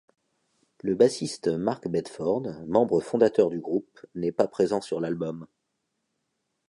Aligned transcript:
Le 0.81 0.95
bassiste 0.95 1.47
Mark 1.49 1.87
Bedford, 1.87 2.63
membre 2.65 3.01
fondateur 3.01 3.51
du 3.51 3.59
groupe, 3.59 4.03
n'est 4.15 4.31
pas 4.31 4.47
présent 4.47 4.81
sur 4.81 4.99
l'album. 4.99 5.45